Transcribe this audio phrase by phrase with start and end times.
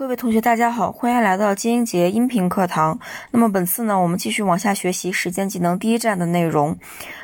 [0.00, 2.98] 各位同学，大家好，欢迎来到金英杰音频课堂。
[3.32, 6.74] 那么本次呢，我们继续往下学习时间技能第一站的内容。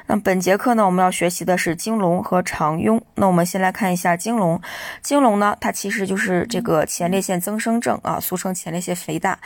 [0.09, 3.01] 那本节课呢，我们要学习的是经龙和肠痈。
[3.15, 4.61] 那我们先来看一下经龙。
[5.01, 9.39] 经龙呢，它其实就是这个前列腺增生症啊，俗称前列腺肥大，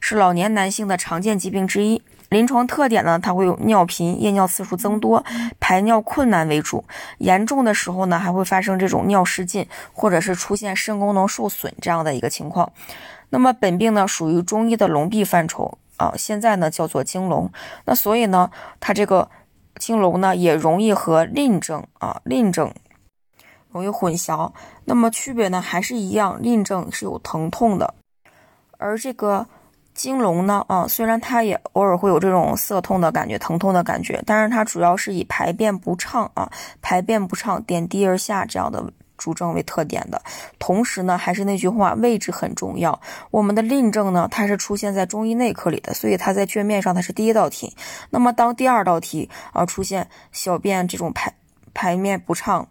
[0.00, 2.00] 是老年男性的常见疾病之一。
[2.30, 5.24] 临床特点呢，它会有尿频、夜尿次数增多、
[5.58, 6.84] 排尿困难为主。
[7.18, 12.70] 严重的时候呢，还会发生这种尿失禁，或者是出现肾功能受损这样的一个情况。
[13.30, 17.50] 那么本病呢，属于中医的龙痹范畴啊，现在呢叫做经龙。
[17.86, 19.30] 那所以呢，它这个
[19.76, 22.70] 经龙呢，也容易和淋症啊、淋症
[23.70, 24.52] 容易混淆。
[24.84, 27.94] 那么区别呢，还是一样，淋症是有疼痛的，
[28.76, 29.46] 而这个。
[29.98, 36.48] 金龙呢，啊，虽然它也偶尔会有这种涩痛的感觉、疼痛的感觉，但是它主要是以排便不畅啊、
[36.80, 40.22] 排便不畅、点滴而下这样的主症为特点的。
[40.60, 43.00] 同时呢，还是那句话，位置很重要。
[43.32, 47.76] 我们的淋症呢，它是出现在中医内科里的，所以它在卷面上它是第一道题。
[48.08, 51.34] 那么当第二道题啊出现小便这种排
[51.74, 52.68] 排便不畅。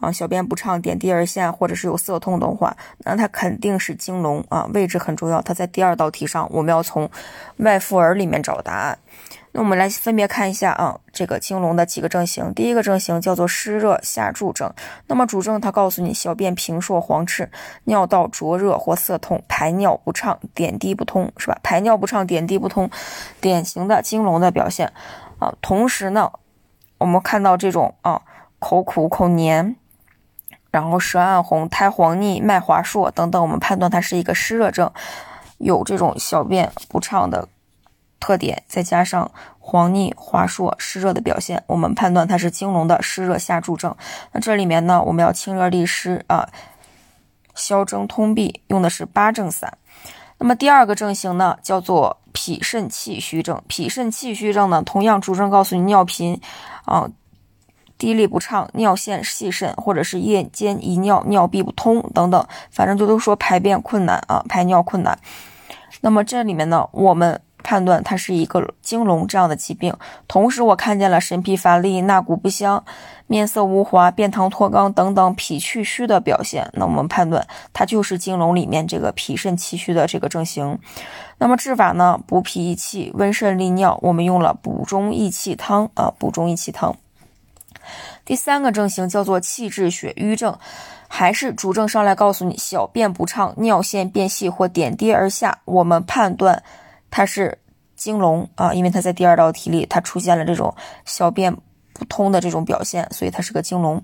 [0.00, 5.42] 啊，小便不畅、点滴而下，或者是有涩痛的话，那它肯定是经聋啊，位置很重要。
[5.42, 7.10] 它在第二道题上，我们要从
[7.58, 8.98] 外妇儿里面找答案。
[9.52, 12.54] 那我们来分别看一下啊，这个经龙的几个症型。
[12.54, 14.72] 第一个症型叫做湿热下注症，
[15.08, 17.50] 那么主症它告诉你小便频数黄赤，
[17.84, 21.58] 尿道灼热或涩痛，排尿不畅，点滴不通，是吧？
[21.62, 22.88] 排尿不畅，点滴不通，
[23.40, 24.92] 典型的经龙的表现
[25.38, 25.52] 啊。
[25.60, 26.30] 同时呢，
[26.98, 28.22] 我们看到这种啊。
[28.60, 29.74] 口苦、口黏，
[30.70, 34.92] 然后舌暗红、苔黄腻、脉滑数等等，我们判断它是一个湿热症，
[35.58, 37.48] 有这种小便不畅的
[38.20, 43.96] 特点，再加上黄腻、滑数、湿热的表现，我们判断它是经聋的湿热下注症。
[44.32, 46.48] 那这里面呢，我们要清热利湿啊，
[47.54, 49.78] 消征通闭，用的是八正散。
[50.38, 53.60] 那么第二个症型呢，叫做脾肾气虚症。
[53.66, 56.40] 脾肾气虚症呢，同样主症告诉你尿频
[56.84, 57.10] 啊。
[58.00, 65.18] 滴沥不畅、尿线细渗，或者是夜间遗尿、尿闭不通等等，反正就都说排便困难啊，排尿困难。
[66.00, 69.94] 那么这里面呢，我们判断它是一个经龙这样的疾病。
[70.26, 72.82] 同时，我看见了神疲乏力、纳谷不香、
[73.26, 76.70] 面色无华、便溏脱肛等等脾气虚的表现。
[76.72, 80.78] 那我们判断它就是经龙里面这个脾肾气虚的这个症型。
[81.36, 86.96] 那么治法呢，补脾益气、温肾利尿，我们用了补中益气汤啊，补中益气汤。
[88.24, 90.56] 第三个症型叫做气滞血瘀症，
[91.08, 96.62] 还是主症上来告诉你小便不畅、尿线变细或点滴而下，我们判断
[97.10, 97.58] 它是
[97.96, 101.54] 经龙啊，因为它在第二道题里它出现了这种小便
[101.92, 104.02] 不通的这种表现，所以它是个经龙。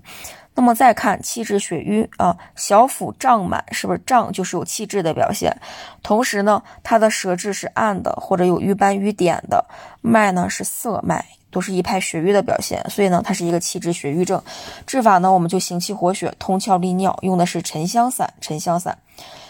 [0.53, 5.55] 那么再看气滞血瘀啊，小腹胀满，是不是胀就是有气滞的表现？
[6.01, 9.63] 同时呢，它的舌质是暗的或者有瘀斑瘀点的，
[10.01, 11.23] 脉呢是涩脉。
[11.49, 14.41] 都是一派血瘀的表现，所以呢，它是一个气滞血瘀症。
[14.85, 18.33] 治法呢，我们就行气活血、通窍利尿，用的是沉香散。
[18.41, 18.97] 沉香散。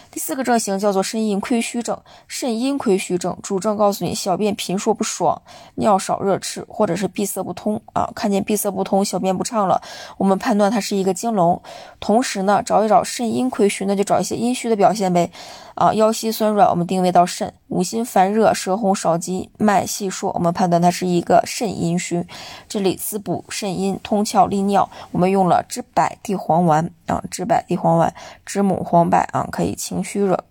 [0.10, 5.40] 第四个症型叫做肾阴亏虚症，肾阴亏虚症主症告诉你小便频数不爽，
[5.76, 8.10] 尿少热赤，或者是闭塞不通啊。
[8.16, 9.80] 看见闭塞不通，小便不畅了，
[10.18, 11.62] 我们判断它是一个经聋。
[12.00, 15.30] 同时呢，找一找肾阴亏虚，那就找一些阴虚的表现呗。
[15.78, 22.26] 啊，腰膝酸软，我们定位到肾；五心烦热，舌红少津，脉细数，我们判断它是一个肾阴虚。
[22.68, 28.12] 这里滋补肾阴，通窍利尿，我们用了知柏地黄丸啊，知柏地黄丸，
[28.44, 30.44] 知母黄柏啊，可以清虚热。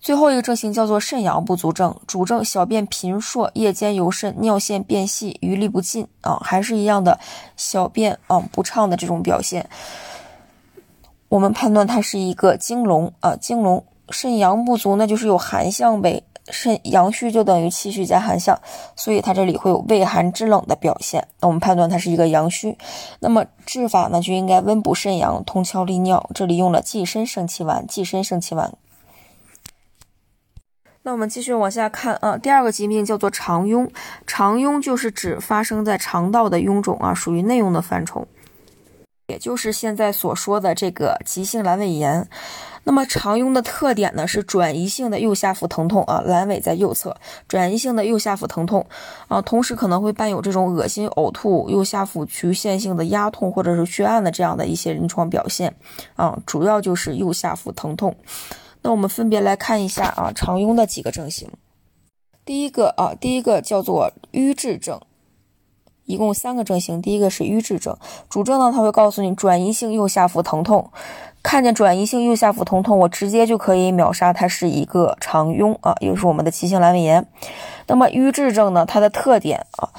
[0.00, 7.18] 最后一个症型叫做肾阳不足症，主症小便频数，夜间有肾，尿线变细，余沥不尽啊，还是一样的
[7.56, 9.68] 小便啊不畅的这种表现。
[11.34, 16.22] 我们判断它是一个经聋啊，经聋肾阳不足，那就是有寒象呗。
[16.48, 18.56] 肾阳虚就等于气虚加寒象，
[18.94, 21.26] 所以它这里会有畏寒肢冷的表现。
[21.40, 22.78] 那我们判断它是一个阳虚，
[23.18, 26.30] 那么治法呢就应该温补肾阳，通窍利尿。
[26.32, 28.72] 这里用了济参生气丸，济参生气丸。
[31.02, 33.90] 那我们继续往下看啊，第二个疾病叫做肠痈，
[34.24, 38.28] 肠痈就是指发生在肠道的臃肿啊，属于内痈的范畴。
[39.26, 42.28] 也就是现在所说的这个急性阑尾炎，
[42.84, 47.16] 那么常用的特点呢是转移性的右下腹疼痛啊，阑尾在右侧，
[47.48, 48.86] 转移性的右下腹疼痛
[49.28, 55.74] 啊，同时可能会伴有这种恶心、呕吐、右下腹局限性的压痛或者是血暗的这样的一些临床表现
[56.16, 58.14] 啊，主要就是右下腹疼痛。
[58.82, 61.48] 那我们分别来看一下啊，常用的几个症型。
[62.44, 65.00] 第一个啊，第一个叫做瘀滞症。
[66.06, 67.00] 一共三个症型。
[67.02, 67.96] 第一个是瘀滞症，
[68.28, 70.90] 主症呢，它会告诉你转移性右下腹疼痛。
[71.42, 77.26] 看见转移性右下腹疼痛，我直接就可以秒杀它是一个肠痈啊，又是我们的急性阑尾炎。
[77.86, 79.90] 那么瘀滞症呢，它的特点啊。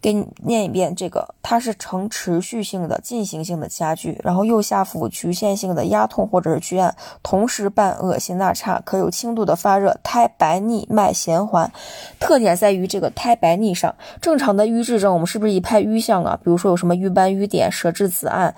[0.00, 11.72] 给你念一遍，这个它是呈持续性的进行性的加剧，然后右下腹局限性的压痛或者是拘按，同时伴恶心纳差，可有轻度的发热，苔白腻，脉弦缓。
[12.20, 13.92] 特点在于这个苔白腻上。
[14.20, 16.38] 正常的瘀滞症，我们是不是一派瘀象啊？
[16.44, 18.54] 比如说有什么瘀斑、瘀点、舌质紫暗，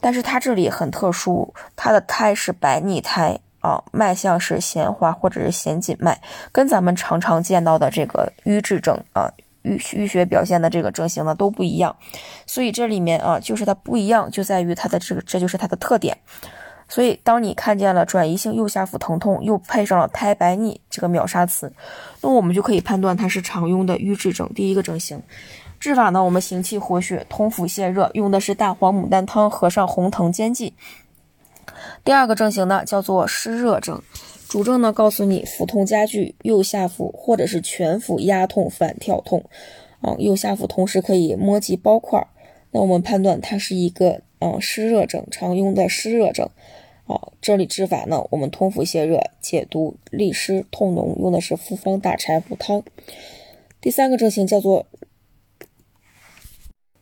[0.00, 9.30] 但是它这里很特殊，它的苔是白腻苔啊，脉象是弦滑或者是弦紧脉，跟咱们常常见到的这个瘀滞症啊。
[9.64, 11.96] 淤淤血表现的这个症型呢都不一样，
[12.46, 16.16] 所以这里面啊，就是它不一样，就在于它的这个，这就是它的特点。
[16.86, 21.72] 所以当你看见了转移性右下腹疼痛，又配上了苔白腻这个秒杀词，
[22.20, 24.48] 那我们就可以判断它是常用的瘀滞症。
[24.54, 25.22] 第一个症型，
[25.80, 30.74] 治法呢，我们行气活血，通腹泻热，用的是大黄牡丹汤合上红藤煎剂。
[32.04, 34.02] 第二个症型呢，叫做湿热症。
[34.54, 39.42] 主症呢，告诉你腹痛加剧，右下腹或者是全腹压痛、反跳痛，
[40.00, 42.24] 啊，右下腹同时可以摸及包块，
[42.70, 46.48] 那我们判断它是一个嗯湿热症，常用的湿热症，
[47.08, 52.84] 啊，这里治法呢，我们通腹泻热、解毒、利湿、痛脓，用的是复方大柴胡汤。
[53.80, 54.86] 第三个症型叫做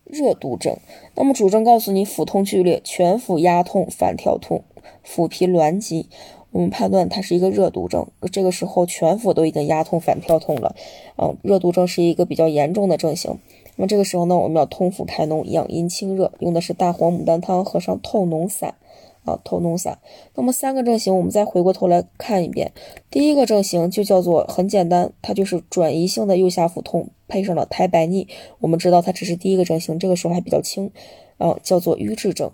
[0.07, 0.79] 热毒症，
[1.17, 4.65] 那么主症告诉你腹痛剧烈，全腹压痛、反跳痛，
[5.03, 6.09] 腹皮挛急。
[6.53, 10.77] 我们判断它是一个热毒症，这个时候全腹都已经压痛反跳痛了，
[11.17, 13.39] 嗯，热毒症是一个比较严重的症型。
[13.77, 18.75] 那么这个时候呢，我们要通腹开脓，养阴清热，用的是大黄牡丹汤合上透脓散，
[19.25, 19.99] 啊，透脓散。
[20.35, 22.73] 那么三个症型，我们再回过头来看一遍。
[23.11, 28.29] 第一个症型就叫做很简单，它就是转移性的右下腹痛，配上了苔白腻。
[28.61, 30.91] 我们知道它只是第一个症型，这个时候还比较轻，
[31.39, 32.53] 啊，叫做瘀滞症。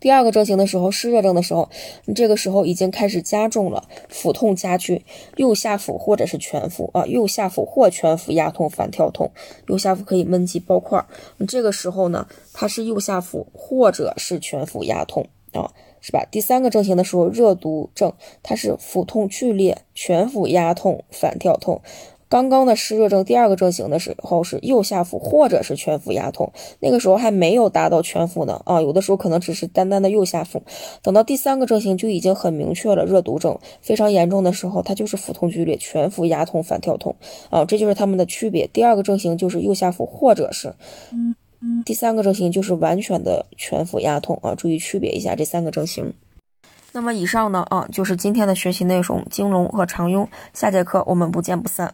[0.00, 1.68] 第二个症型的时候，湿热症的时候，
[2.06, 5.04] 你这个时候已经开始加重了，腹痛加剧，
[5.36, 9.30] 右下腹或者是全腹啊，右下腹或全腹压痛反跳痛，
[9.68, 11.04] 右下腹可以闷积包块。
[11.36, 15.70] 你这个时候呢，它是右下腹或者是全腹压痛啊，
[16.00, 16.26] 是吧？
[16.30, 18.12] 第三个症型的时候，热毒症，
[18.42, 21.82] 它是腹痛剧烈，全腹压痛反跳痛。
[22.30, 30.62] 刚刚的湿热症第二个症型的时候是右下腹或者是全腹压痛，那个时候还没有达到全腹呢啊，有的时候可能只是单单的右下腹。
[31.02, 37.16] 等到第三个症型就已经很明确了，热毒症非常严重的时候，它就是腹痛剧烈，全腹压痛反跳痛
[37.50, 38.64] 啊，这就是它们的区别。
[38.72, 40.72] 第二个症型就是右下腹或者是，
[41.84, 46.14] 第三个症型就是完全的全腹压痛啊，注意区别一下这三个症型。
[46.92, 51.92] 那么以上呢啊就是今天的学习内容，金龙和肠痈，下节课我们不见不散。